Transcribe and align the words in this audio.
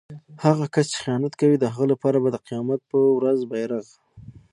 هغه 0.45 0.65
کس 0.73 0.85
چې 0.91 0.97
خیانت 1.03 1.33
کوي 1.41 1.55
د 1.59 1.65
هغه 1.73 1.85
لپاره 1.93 2.17
به 2.23 2.29
د 2.31 2.37
قيامت 2.47 2.79
په 2.89 2.97
ورځ 3.17 3.39
بیرغ 3.51 3.85